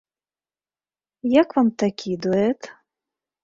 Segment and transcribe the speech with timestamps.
[1.39, 2.61] Як вам такі дуэт?